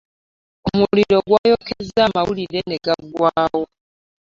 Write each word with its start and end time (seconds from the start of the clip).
Omuliro 0.69 1.17
gwayokezza 1.27 1.99
amawulire 2.07 2.59
me 2.69 2.77
gaggwawo. 2.85 3.63